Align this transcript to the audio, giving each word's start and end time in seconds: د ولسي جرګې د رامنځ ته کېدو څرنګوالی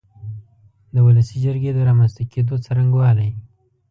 د 0.93 0.95
ولسي 1.07 1.37
جرګې 1.45 1.71
د 1.73 1.79
رامنځ 1.87 2.11
ته 2.17 2.23
کېدو 2.31 2.55
څرنګوالی 2.65 3.29